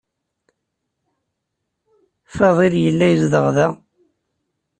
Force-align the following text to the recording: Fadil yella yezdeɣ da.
Fadil 2.35 2.75
yella 2.83 3.07
yezdeɣ 3.09 3.45
da. 3.55 3.67